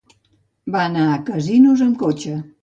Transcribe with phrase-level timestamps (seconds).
[0.75, 2.35] Va anar a Casinos amb cotxe.